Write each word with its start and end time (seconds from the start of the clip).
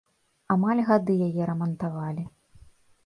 Амаль 0.53 0.81
гады 0.87 1.13
яе 1.27 1.41
рамантавалі. 1.53 2.23